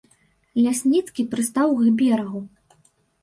[0.63, 2.41] Лясніцкі прыстаў к берагу.